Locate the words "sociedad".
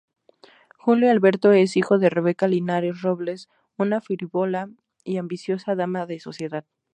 6.19-6.65